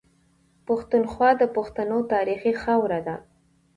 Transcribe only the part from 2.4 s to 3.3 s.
خاوره ده.